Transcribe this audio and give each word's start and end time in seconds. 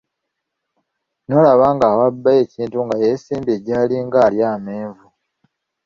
N'omulaba 1.25 1.67
ng'awa 1.75 2.05
bba 2.13 2.31
ekintu 2.43 2.77
nga 2.85 2.95
yeesimbye 3.03 3.55
jaali 3.65 3.97
nga 4.05 4.19
alya 4.27 4.45
amenvu! 4.55 5.07